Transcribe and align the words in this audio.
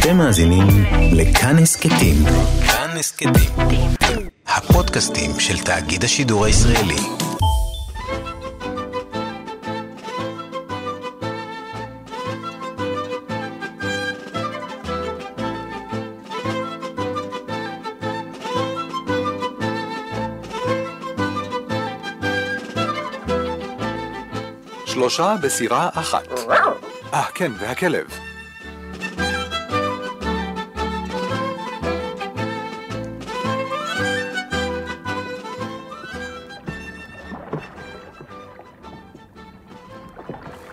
אתם 0.00 0.16
מאזינים 0.16 0.66
לכאן 1.12 1.58
הסכתים. 1.58 2.16
כאן 2.66 2.96
הסכתים. 2.98 3.32
הפודקאסטים 4.46 5.40
של 5.40 5.58
תאגיד 5.58 6.04
השידור 6.04 6.44
הישראלי. 6.44 6.96
שלושה 24.86 25.34
בסירה 25.42 25.88
אחת. 25.94 26.28
אה, 27.14 27.24
כן, 27.34 27.52
והכלב. 27.58 28.29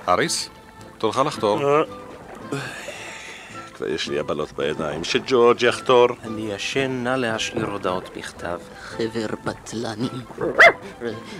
האריס, 0.08 0.50
תורך 0.98 1.18
לחתור. 1.18 1.60
כבר 3.74 3.88
יש 3.88 4.10
לי 4.10 4.20
הבלות 4.20 4.52
בידיים, 4.52 5.04
שג'ורג' 5.04 5.64
יחתור. 5.64 6.08
אני 6.24 6.54
ישן, 6.54 7.04
נא 7.04 7.10
להשאיר 7.10 7.66
הודעות 7.66 8.10
בכתב. 8.18 8.60
חבר 8.82 9.28
בטלני. 9.44 10.10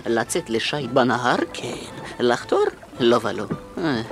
לצאת 0.06 0.50
לשיט 0.50 0.90
בנהר? 0.90 1.36
כן. 1.52 1.74
לחתור? 2.20 2.64
לא 3.00 3.18
ולא. 3.22 3.44
אה, 3.78 4.02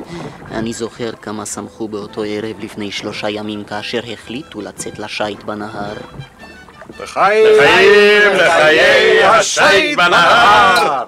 אני 0.50 0.72
זוכר 0.72 1.12
כמה 1.12 1.46
שמחו 1.46 1.88
באותו 1.88 2.22
ערב 2.26 2.56
לפני 2.60 2.92
שלושה 2.92 3.30
ימים 3.30 3.64
כאשר 3.64 4.00
החליטו 4.12 4.60
לצאת 4.60 4.98
לשיט 4.98 5.42
בנהר. 5.42 5.94
לחיים, 7.00 7.46
לחיי 8.34 9.24
השייט 9.24 9.96
בנהר! 9.98 11.04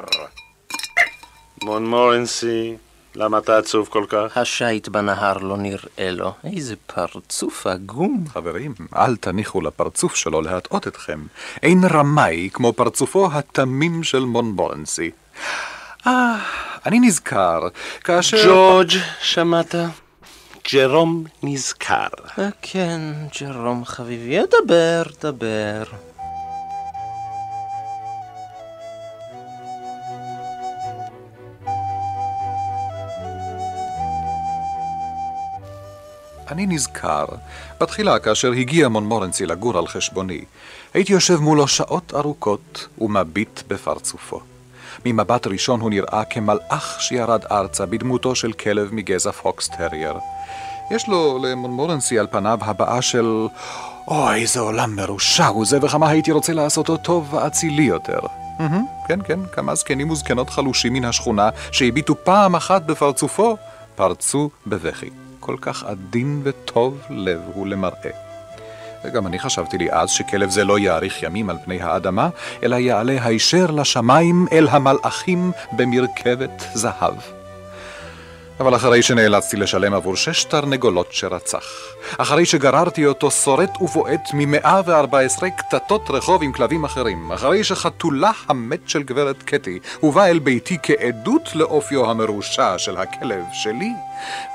מונמורנסי, 1.62 2.76
למה 3.18 3.38
אתה 3.38 3.58
עצוב 3.58 3.88
כל 3.90 4.04
כך? 4.08 4.36
השיט 4.36 4.88
בנהר 4.88 5.38
לא 5.38 5.56
נראה 5.56 6.10
לו. 6.10 6.32
איזה 6.44 6.74
פרצוף 6.86 7.66
עגום. 7.66 8.24
חברים, 8.32 8.74
אל 8.96 9.16
תניחו 9.16 9.60
לפרצוף 9.60 10.14
שלו 10.14 10.40
להטעות 10.40 10.88
אתכם. 10.88 11.20
אין 11.62 11.84
רמאי 11.90 12.48
כמו 12.52 12.72
פרצופו 12.72 13.28
התמים 13.32 14.02
של 14.02 14.18
מונבורנסי. 14.20 15.10
אה, 16.06 16.36
אני 16.86 17.00
נזכר, 17.00 17.60
כאשר... 18.04 18.44
ג'ורג', 18.46 18.90
שמעת? 19.22 19.74
ג'רום 20.72 21.24
נזכר. 21.42 22.06
אה, 22.38 22.48
כן, 22.62 23.00
ג'רום 23.40 23.84
חביבי, 23.84 24.38
דבר, 24.64 25.02
דבר. 25.22 26.07
אני 36.50 36.66
נזכר, 36.66 37.24
בתחילה 37.80 38.18
כאשר 38.18 38.52
הגיע 38.52 38.88
מונמורנסי 38.88 39.46
לגור 39.46 39.78
על 39.78 39.86
חשבוני, 39.86 40.44
הייתי 40.94 41.12
יושב 41.12 41.40
מולו 41.40 41.68
שעות 41.68 42.12
ארוכות 42.14 42.88
ומביט 42.98 43.60
בפרצופו. 43.68 44.40
ממבט 45.06 45.46
ראשון 45.46 45.80
הוא 45.80 45.90
נראה 45.90 46.22
כמלאך 46.30 46.96
שירד 47.00 47.44
ארצה 47.50 47.86
בדמותו 47.86 48.34
של 48.34 48.52
כלב 48.52 48.94
מגזע 48.94 49.32
פוקס 49.32 49.68
טרייר. 49.68 50.14
יש 50.90 51.08
לו 51.08 51.38
למונמורנסי 51.42 52.18
על 52.18 52.26
פניו 52.30 52.58
הבעה 52.62 53.02
של 53.02 53.46
אוי, 54.08 54.42
איזה 54.42 54.60
עולם 54.60 54.96
מרושע 54.96 55.46
הוא 55.46 55.66
זה, 55.66 55.78
וכמה 55.82 56.08
הייתי 56.08 56.32
רוצה 56.32 56.52
לעשותו 56.52 56.96
טוב 56.96 57.34
ואצילי 57.34 57.82
יותר. 57.82 58.20
מהמם, 58.58 58.84
כן, 59.08 59.18
כן, 59.24 59.40
כמה 59.52 59.74
זקנים 59.74 60.10
וזקנות 60.10 60.50
חלושים 60.50 60.92
מן 60.92 61.04
השכונה 61.04 61.48
שהביטו 61.72 62.14
פעם 62.24 62.56
אחת 62.56 62.82
בפרצופו, 62.82 63.56
פרצו 63.94 64.50
בבכי. 64.66 65.27
כל 65.48 65.56
כך 65.60 65.84
עדין 65.84 66.40
וטוב 66.44 67.00
לב 67.10 67.40
הוא 67.54 67.66
למראה. 67.66 68.10
וגם 69.04 69.26
אני 69.26 69.38
חשבתי 69.38 69.78
לי 69.78 69.92
אז 69.92 70.10
שכלב 70.10 70.50
זה 70.50 70.64
לא 70.64 70.78
יאריך 70.78 71.22
ימים 71.22 71.50
על 71.50 71.56
פני 71.64 71.82
האדמה, 71.82 72.28
אלא 72.62 72.76
יעלה 72.76 73.16
הישר 73.24 73.70
לשמיים 73.70 74.46
אל 74.52 74.68
המלאכים 74.68 75.52
במרכבת 75.72 76.64
זהב. 76.74 77.14
אבל 78.60 78.76
אחרי 78.76 79.02
שנאלצתי 79.02 79.56
לשלם 79.56 79.94
עבור 79.94 80.16
שש 80.16 80.44
תרנגולות 80.44 81.08
שרצח, 81.10 81.64
אחרי 82.18 82.46
שגררתי 82.46 83.06
אותו 83.06 83.30
שורט 83.30 83.82
ובועט 83.82 84.28
מ-114 84.34 85.44
קטטות 85.56 86.10
רחוב 86.10 86.42
עם 86.42 86.52
כלבים 86.52 86.84
אחרים, 86.84 87.32
אחרי 87.32 87.64
שחתולה 87.64 88.30
המת 88.48 88.88
של 88.88 89.02
גברת 89.02 89.42
קטי 89.42 89.78
הובא 90.00 90.24
אל 90.24 90.38
ביתי 90.38 90.78
כעדות 90.82 91.54
לאופיו 91.54 92.10
המרושע 92.10 92.78
של 92.78 92.96
הכלב 92.96 93.44
שלי, 93.52 93.92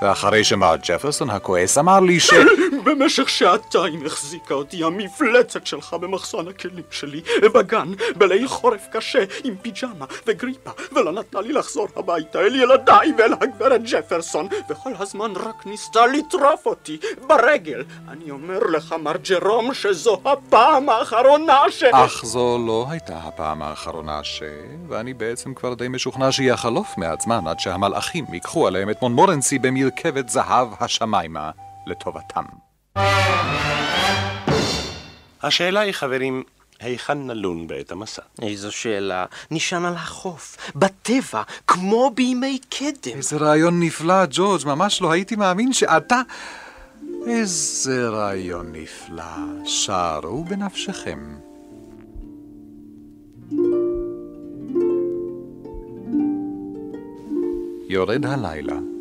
ואחרי 0.02 0.44
שמר 0.44 0.76
ג'פרסון 0.88 1.30
הכועס 1.30 1.78
אמר 1.78 2.00
לי 2.00 2.20
ש... 2.20 2.34
במשך 2.86 3.30
שעתיים 3.30 4.06
החזיקה 4.06 4.54
אותי 4.54 4.84
המפלצת 4.84 5.68
שלך 5.68 5.94
במחסן 5.94 6.48
הכלים 6.48 6.84
שלי, 6.92 7.22
בגן, 7.54 7.92
בליל 8.18 8.48
חורף 8.48 8.88
קשה, 8.92 9.24
עם 9.44 9.56
פיג'מה 9.62 10.06
וגריפה, 10.28 10.72
ולא 10.92 11.12
נתנה 11.12 11.42
לי 11.42 11.54
לחזור 11.54 11.88
הביתה 11.96 12.40
אל 12.40 12.56
ילדיי 12.56 13.14
ואל 13.18 13.34
הגברת 13.42 13.82
ג'פרסון, 13.92 14.48
וכל 14.70 14.90
הזמן 15.00 15.32
רק 15.36 15.66
ניסתה 15.66 16.08
לטרוף 16.08 16.66
אותי 16.66 16.98
ברגל. 17.28 17.84
אני 18.10 18.32
אומר 18.32 18.60
לך, 18.60 18.96
מר 19.04 19.18
ג'רום, 19.30 19.74
שזו 19.74 20.22
הפעם 20.26 20.90
האחרונה 20.90 21.60
ש... 21.70 21.84
אך 21.84 22.26
זו 22.26 22.58
לא 22.68 22.86
הייתה 22.90 23.18
הפעם 23.18 23.62
האחרונה 23.62 24.24
ש... 24.24 24.44
ואני 24.88 25.14
בעצם 25.14 25.54
כבר 25.54 25.74
די 25.74 25.88
משוכנע 25.88 26.32
שיחלוף 26.32 26.98
מעט 26.98 27.22
זמן 27.22 27.48
עד 27.48 27.60
שהמלאכים 27.60 28.26
ייקחו 28.34 28.68
עליהם 28.68 28.90
את 28.90 29.02
מונמורנסי 29.02 29.53
במרכבת 29.60 30.30
זהב 30.30 30.68
השמיימה 30.80 31.52
לטובתם. 31.88 32.44
השאלה 35.44 35.80
היא, 35.80 35.94
חברים, 35.94 36.44
היכן 36.80 37.28
נלון 37.28 37.68
בעת 37.68 37.92
המסע? 37.92 38.22
איזו 38.42 38.72
שאלה. 38.72 39.26
נשען 39.52 39.86
על 39.86 39.94
החוף, 39.94 40.58
בטבע, 40.76 41.44
כמו 41.68 42.12
בימי 42.16 42.60
קדם. 42.70 43.18
איזה 43.18 43.38
רעיון 43.38 43.80
נפלא, 43.80 44.26
ג'ורג', 44.30 44.62
ממש 44.66 45.02
לא 45.02 45.12
הייתי 45.12 45.36
מאמין 45.36 45.74
שאתה... 45.74 46.22
איזה 47.28 48.10
רעיון 48.10 48.72
נפלא, 48.72 49.24
שערו 49.66 50.44
בנפשכם. 50.44 51.36
יורד 57.90 58.26
הלילה. 58.26 58.93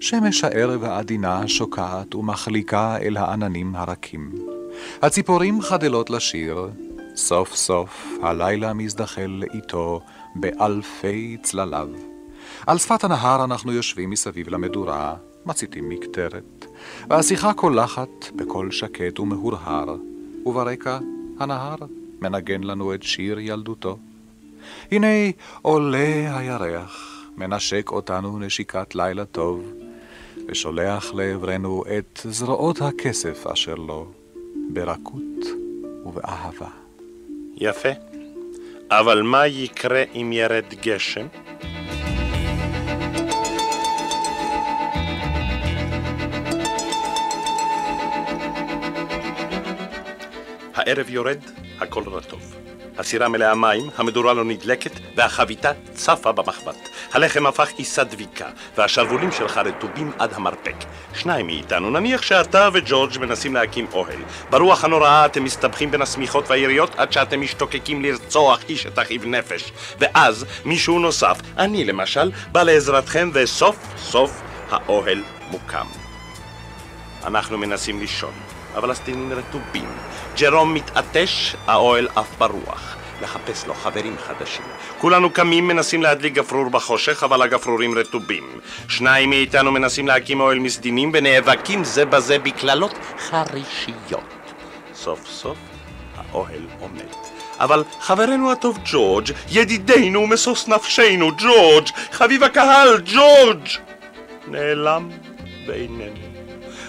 שמש 0.00 0.44
הערב 0.44 0.84
העדינה 0.84 1.48
שוקעת 1.48 2.14
ומחליקה 2.14 2.96
אל 2.96 3.16
העננים 3.16 3.76
הרכים. 3.76 4.32
הציפורים 5.02 5.62
חדלות 5.62 6.10
לשיר, 6.10 6.68
סוף 7.16 7.54
סוף 7.54 8.06
הלילה 8.22 8.72
מזדחל 8.72 9.26
לאיתו 9.26 10.00
באלפי 10.34 11.36
צלליו. 11.42 11.88
על 12.66 12.78
שפת 12.78 13.04
הנהר 13.04 13.44
אנחנו 13.44 13.72
יושבים 13.72 14.10
מסביב 14.10 14.48
למדורה, 14.48 15.14
מציתים 15.46 15.88
מקטרת, 15.88 16.66
והשיחה 17.10 17.52
קולחת 17.52 18.08
בקול 18.36 18.70
שקט 18.70 19.20
ומהורהר, 19.20 19.96
וברקע 20.46 20.98
הנהר 21.38 21.76
מנגן 22.20 22.62
לנו 22.62 22.94
את 22.94 23.02
שיר 23.02 23.38
ילדותו. 23.38 23.98
הנה 24.90 25.06
עולה 25.62 26.38
הירח, 26.38 27.24
מנשק 27.36 27.90
אותנו 27.90 28.38
נשיקת 28.38 28.94
לילה 28.94 29.24
טוב, 29.24 29.72
ושולח 30.48 31.14
לעברנו 31.14 31.84
את 31.98 32.20
זרועות 32.24 32.82
הכסף 32.82 33.46
אשר 33.46 33.74
לו, 33.74 34.06
ברכות 34.70 35.44
ובאהבה. 36.04 36.68
יפה. 37.56 37.88
אבל 38.90 39.22
מה 39.22 39.46
יקרה 39.46 40.02
אם 40.14 40.30
ירד 40.32 40.64
גשם? 40.82 41.26
הערב 50.74 51.10
יורד, 51.10 51.38
הכל 51.80 52.02
רטוב. 52.06 52.63
הסירה 52.98 53.28
מלאה 53.28 53.54
מים, 53.54 53.90
המדורה 53.96 54.32
לא 54.32 54.44
נדלקת, 54.44 54.90
והחביתה 55.16 55.70
צפה 55.94 56.32
במחבת. 56.32 56.88
הלחם 57.12 57.46
הפך 57.46 57.68
עיסה 57.76 58.04
דביקה, 58.04 58.46
והשרוולים 58.76 59.32
שלך 59.32 59.58
רטובים 59.58 60.12
עד 60.18 60.32
המרפק. 60.34 60.74
שניים 61.14 61.46
מאיתנו, 61.46 61.90
נניח 61.90 62.22
שאתה 62.22 62.68
וג'ורג' 62.72 63.18
מנסים 63.18 63.54
להקים 63.54 63.86
אוהל. 63.92 64.18
ברוח 64.50 64.84
הנוראה 64.84 65.26
אתם 65.26 65.44
מסתבכים 65.44 65.90
בין 65.90 66.02
השמיכות 66.02 66.50
והיריות 66.50 66.94
עד 66.96 67.12
שאתם 67.12 67.40
משתוקקים 67.40 68.02
לרצוח 68.02 68.60
איש 68.68 68.86
את 68.86 68.98
אחיו 68.98 69.20
נפש. 69.24 69.72
ואז 69.98 70.46
מישהו 70.64 70.98
נוסף, 70.98 71.38
אני 71.58 71.84
למשל, 71.84 72.30
בא 72.52 72.62
לעזרתכם 72.62 73.30
וסוף 73.32 73.76
סוף 73.96 74.42
האוהל 74.70 75.22
מוקם. 75.50 75.86
אנחנו 77.24 77.58
מנסים 77.58 78.00
לישון, 78.00 78.34
אבל 78.74 78.90
הסדינים 78.90 79.32
רטובים. 79.32 79.88
ג'רום 80.36 80.74
מתעטש, 80.74 81.56
האוהל 81.66 82.08
עף 82.16 82.38
ברוח. 82.38 82.96
לחפש 83.22 83.66
לו 83.66 83.74
חברים 83.74 84.16
חדשים. 84.18 84.64
כולנו 84.98 85.30
קמים, 85.30 85.68
מנסים 85.68 86.02
להדליק 86.02 86.34
גפרור 86.34 86.68
בחושך, 86.68 87.22
אבל 87.22 87.42
הגפרורים 87.42 87.98
רטובים. 87.98 88.44
שניים 88.88 89.30
מאיתנו 89.30 89.72
מנסים 89.72 90.06
להקים 90.08 90.40
אוהל 90.40 90.58
מסדינים 90.58 91.10
ונאבקים 91.14 91.84
זה 91.84 92.04
בזה 92.04 92.38
בקללות 92.38 92.98
חרישיות. 93.18 94.24
סוף 94.94 95.26
סוף 95.26 95.58
האוהל 96.16 96.66
עומד. 96.80 97.12
אבל 97.60 97.84
חברנו 98.00 98.52
הטוב 98.52 98.78
ג'ורג', 98.84 99.30
ידידנו 99.50 100.20
ומשוש 100.20 100.68
נפשנו, 100.68 101.30
ג'ורג', 101.38 101.88
חביב 102.12 102.44
הקהל, 102.44 103.02
ג'ורג', 103.04 103.68
נעלם 104.48 105.10
בעינינו. 105.66 106.23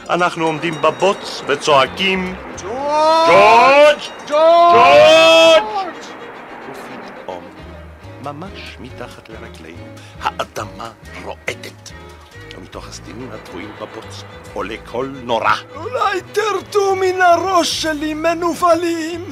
אנחנו 0.10 0.46
עומדים 0.46 0.82
בבוץ 0.82 1.42
וצועקים 1.48 2.36
ג'ורג'! 2.62 4.00
ג'ורג'! 4.28 5.64
ופתאום, 6.72 7.44
ממש 8.24 8.78
מתחת 8.80 9.30
לרגלינו, 9.30 9.84
האדמה 10.22 10.92
רועדת. 11.24 11.92
ומתוך 12.58 12.88
הסדינים 12.88 13.32
הטבועים 13.32 13.72
בבוץ 13.82 14.24
עולה 14.54 14.76
קול 14.92 15.16
נורא. 15.24 15.54
אולי 15.76 16.22
תרדו 16.32 16.96
מן 16.96 17.22
הראש 17.22 17.82
שלי, 17.82 18.14
מנוולים! 18.14 19.26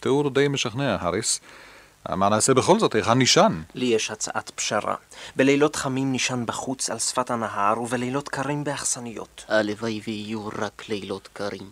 תיאור 0.00 0.30
די 0.30 0.48
משכנע, 0.48 0.96
האריס. 1.00 1.40
מה 2.08 2.28
נעשה 2.28 2.54
בכל 2.54 2.78
זאת? 2.78 2.94
היכן 2.94 3.12
נישן? 3.12 3.62
לי 3.74 3.86
יש 3.86 4.10
הצעת 4.10 4.50
פשרה. 4.54 4.94
בלילות 5.36 5.76
חמים 5.76 6.12
נישן 6.12 6.46
בחוץ 6.46 6.90
על 6.90 6.98
שפת 6.98 7.30
הנהר, 7.30 7.80
ובלילות 7.80 8.28
קרים 8.28 8.64
באכסניות. 8.64 9.44
הלוואי 9.48 10.00
ויהיו 10.06 10.48
רק 10.58 10.88
לילות 10.88 11.28
קרים. 11.32 11.70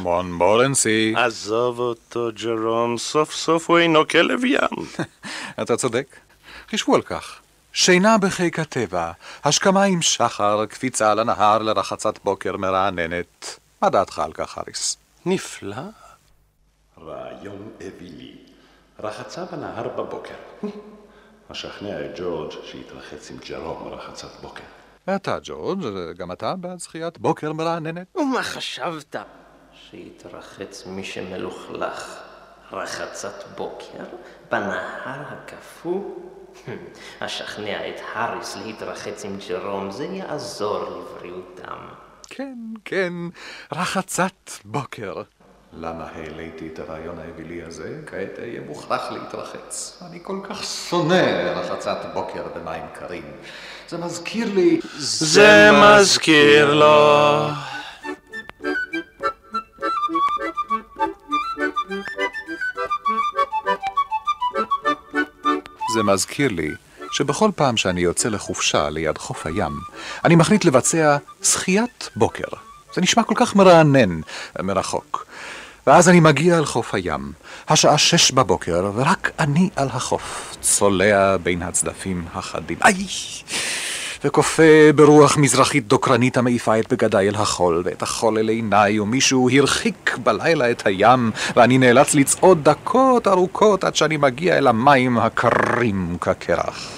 מון 0.00 0.32
מורנסי. 0.32 1.14
עזוב 1.16 1.78
אותו, 1.78 2.28
ג'רום, 2.42 2.98
סוף 2.98 3.32
סוף 3.34 3.70
הוא 3.70 3.78
אינו 3.78 4.08
כלב 4.08 4.44
ים. 4.44 4.86
אתה 5.62 5.76
צודק. 5.76 6.16
חישבו 6.70 6.94
על 6.94 7.02
כך. 7.02 7.40
שינה 7.72 8.18
בחיק 8.18 8.58
הטבע, 8.58 9.12
השכמה 9.44 9.82
עם 9.82 10.02
שחר, 10.02 10.66
קפיצה 10.66 11.10
על 11.10 11.18
הנהר 11.18 11.58
לרחצת 11.58 12.18
בוקר 12.24 12.56
מרעננת. 12.56 13.58
מה 13.82 13.90
דעתך 13.90 14.18
על 14.18 14.32
כך, 14.32 14.58
האריס? 14.58 14.96
נפלא. 15.26 15.76
רעיון 16.98 17.70
אווילי. 17.80 18.46
רחצה 19.00 19.44
בנהר 19.44 19.88
בבוקר. 19.88 20.34
אשכנע 21.52 22.04
את 22.04 22.10
ג'ורג' 22.18 22.52
שיתרחץ 22.64 23.30
עם 23.30 23.36
ג'רום 23.48 23.88
רחצת 23.88 24.40
בוקר. 24.42 24.64
ואתה, 25.06 25.38
ג'ורג', 25.42 25.80
גם 26.16 26.32
אתה 26.32 26.54
בעד 26.56 26.78
זכיית 26.78 27.18
בוקר 27.18 27.52
מרעננת? 27.52 28.16
ומה 28.16 28.42
חשבת? 28.42 29.16
שיתרחץ 29.72 30.86
מי 30.86 31.04
שמלוכלך 31.04 32.22
רחצת 32.72 33.44
בוקר 33.56 34.04
בנהר 34.50 35.22
הקפוא? 35.28 36.02
אשכנע 37.20 37.88
את 37.88 38.00
האריס 38.14 38.56
להתרחץ 38.56 39.24
עם 39.24 39.38
ג'רום, 39.48 39.90
זה 39.90 40.04
יעזור 40.04 40.84
לבריאותם. 40.84 41.88
כן, 42.28 42.58
כן, 42.84 43.12
רחצת 43.72 44.50
בוקר. 44.64 45.22
למה 45.72 46.04
העליתי 46.14 46.68
את 46.72 46.78
הרעיון 46.78 47.18
האווילי 47.18 47.62
הזה? 47.62 48.00
כעת 48.06 48.38
אהיה 48.38 48.60
מוכרח 48.60 49.12
להתרחץ. 49.12 50.02
אני 50.10 50.18
כל 50.22 50.40
כך 50.42 50.64
שונא 50.64 51.52
רחצת 51.56 51.98
בוקר 52.14 52.42
במים 52.56 52.84
קרים. 52.94 53.24
זה 53.88 53.98
מזכיר 53.98 54.54
לי... 54.54 54.80
זה 54.98 55.70
מזכיר 55.72 56.74
לו. 56.74 57.48
זה 65.94 66.02
מזכיר 66.02 66.48
לי 66.52 66.70
שבכל 67.12 67.50
פעם 67.56 67.76
שאני 67.76 68.00
יוצא 68.00 68.28
לחופשה 68.28 68.90
ליד 68.90 69.18
חוף 69.18 69.46
הים, 69.46 69.72
אני 70.24 70.36
מחליט 70.36 70.64
לבצע 70.64 71.16
שחיית 71.42 72.10
בוקר. 72.16 72.65
זה 72.96 73.02
נשמע 73.02 73.22
כל 73.22 73.34
כך 73.36 73.56
מרענן 73.56 74.20
מרחוק. 74.62 75.26
ואז 75.86 76.08
אני 76.08 76.20
מגיע 76.20 76.58
אל 76.58 76.64
חוף 76.64 76.94
הים, 76.94 77.32
השעה 77.68 77.98
שש 77.98 78.30
בבוקר, 78.30 78.90
ורק 78.94 79.30
אני 79.38 79.68
על 79.76 79.88
החוף, 79.92 80.56
צולע 80.60 81.36
בין 81.36 81.62
הצדפים 81.62 82.24
החדים. 82.34 82.78
איי! 82.84 83.06
וכופה 84.24 84.62
ברוח 84.94 85.36
מזרחית 85.36 85.86
דוקרנית 85.86 86.36
המעיפה 86.36 86.78
את 86.78 86.92
בגדיי 86.92 87.28
אל 87.28 87.34
החול, 87.34 87.82
ואת 87.84 88.02
החול 88.02 88.38
אל 88.38 88.48
עיניי, 88.48 89.00
ומישהו 89.00 89.50
הרחיק 89.50 90.18
בלילה 90.22 90.70
את 90.70 90.86
הים, 90.86 91.30
ואני 91.56 91.78
נאלץ 91.78 92.14
לצעוד 92.14 92.64
דקות 92.64 93.28
ארוכות 93.28 93.84
עד 93.84 93.96
שאני 93.96 94.16
מגיע 94.16 94.58
אל 94.58 94.66
המים 94.66 95.18
הקרים 95.18 96.16
כקרח. 96.20 96.90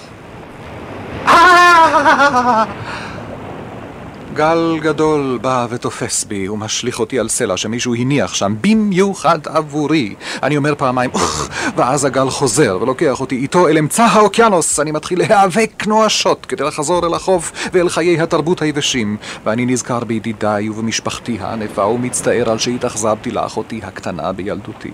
גל 4.38 4.78
גדול 4.80 5.38
בא 5.42 5.66
ותופס 5.70 6.24
בי 6.24 6.48
ומשליך 6.48 7.00
אותי 7.00 7.18
על 7.18 7.28
סלע 7.28 7.56
שמישהו 7.56 7.94
הניח 7.94 8.34
שם 8.34 8.54
במיוחד 8.60 9.38
עבורי. 9.46 10.14
אני 10.42 10.56
אומר 10.56 10.74
פעמיים 10.74 11.10
אוח, 11.14 11.48
ואז 11.76 12.04
הגל 12.04 12.30
חוזר 12.30 12.78
ולוקח 12.80 13.20
אותי 13.20 13.36
איתו 13.36 13.68
אל 13.68 13.78
אמצע 13.78 14.04
האוקיינוס. 14.04 14.80
אני 14.80 14.92
מתחיל 14.92 15.18
להיאבק 15.18 15.84
נואשות 15.86 16.46
כדי 16.46 16.64
לחזור 16.64 17.06
אל 17.06 17.14
החוף 17.14 17.68
ואל 17.72 17.88
חיי 17.88 18.20
התרבות 18.20 18.62
היבשים. 18.62 19.16
ואני 19.44 19.66
נזכר 19.66 20.04
בידידיי 20.04 20.68
ובמשפחתי 20.68 21.38
הענפה 21.40 21.84
ומצטער 21.84 22.50
על 22.50 22.58
שהתאכזבתי 22.58 23.30
לאחותי 23.30 23.80
הקטנה 23.82 24.32
בילדותי. 24.32 24.92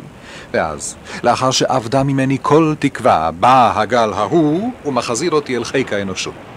ואז, 0.52 0.96
לאחר 1.24 1.50
שאבדה 1.50 2.02
ממני 2.02 2.38
כל 2.42 2.74
תקווה, 2.78 3.30
בא 3.30 3.72
הגל 3.80 4.12
ההוא 4.12 4.70
ומחזיר 4.84 5.32
אותי 5.32 5.56
אל 5.56 5.64
חיק 5.64 5.92
האנושות. 5.92 6.53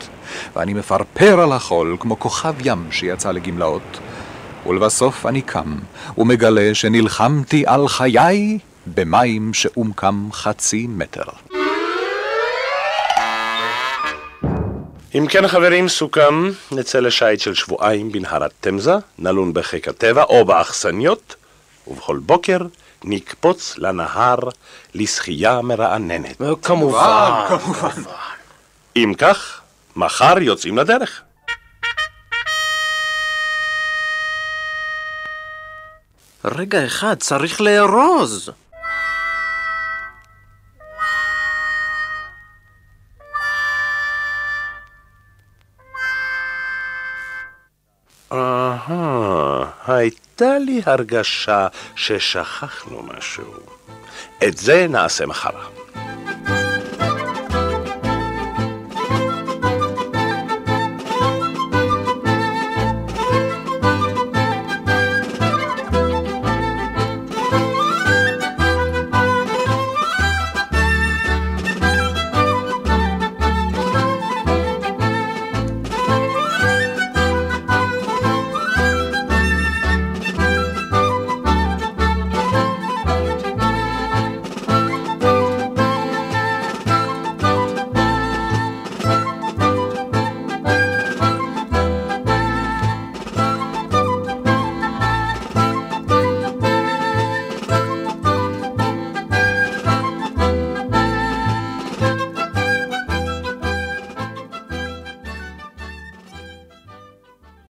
ואני 0.58 0.74
מפרפר 0.74 1.40
על 1.40 1.52
החול 1.52 1.98
כמו 2.00 2.20
כוכב 2.20 2.54
ים 2.64 2.92
שיצא 2.92 3.32
לגמלאות. 3.32 4.00
ולבסוף 4.66 5.26
אני 5.26 5.42
קם, 5.42 5.76
ומגלה 6.18 6.70
שנלחמתי 6.74 7.64
על 7.68 7.88
חיי 7.88 8.60
במים 8.88 9.54
שעומקם 9.54 10.30
חצי 10.32 10.88
מטר. 10.90 11.24
אם 15.16 15.28
כן 15.30 15.48
חברים, 15.48 15.88
סוכם, 15.88 16.50
נצא 16.72 17.00
לשייט 17.00 17.40
של 17.40 17.54
שבועיים 17.54 18.12
בנהר 18.12 18.44
התמזה, 18.44 18.96
נלון 19.20 19.54
בחיק 19.54 19.88
הטבע 19.88 20.24
או 20.24 20.46
באכסניות, 20.46 21.36
ובכל 21.88 22.18
בוקר 22.18 22.60
נקפוץ 23.04 23.76
לנהר 23.78 24.40
לשחייה 24.94 25.62
מרעננת. 25.62 26.42
כמובן. 26.62 27.32
אם 28.96 29.14
כך, 29.18 29.57
מחר 29.98 30.40
יוצאים 30.42 30.78
לדרך. 30.78 31.22
רגע 36.46 36.86
אחד, 36.86 37.16
צריך 37.20 37.62
לארוז. 37.62 38.52
אהה, 48.32 49.66
הייתה 49.88 50.58
לי 50.60 50.82
הרגשה 50.86 51.68
ששכחנו 51.96 53.04
משהו. 53.04 53.54
את 54.48 54.58
זה 54.58 54.88
נעשה 54.90 55.26
מחר. 55.26 55.87